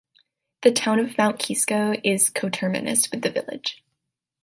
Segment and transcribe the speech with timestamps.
[0.63, 3.83] The town of Mount Kisco is coterminous with the village.